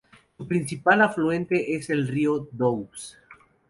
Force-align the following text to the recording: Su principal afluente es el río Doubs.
Su 0.35 0.47
principal 0.47 1.03
afluente 1.03 1.75
es 1.75 1.91
el 1.91 2.07
río 2.07 2.47
Doubs. 2.53 3.17